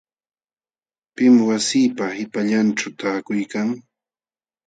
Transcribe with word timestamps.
¿Pim 1.15 1.33
wasiipa 1.47 2.05
qipallanćhu 2.15 2.87
taakuykan.? 2.99 3.67